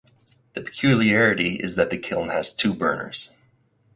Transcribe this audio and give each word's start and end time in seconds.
The 0.55 0.61
peculiarity 0.63 1.57
is 1.57 1.75
that 1.75 1.91
the 1.91 1.97
kiln 1.99 2.29
has 2.29 2.51
two 2.51 2.73
burners. 2.73 3.35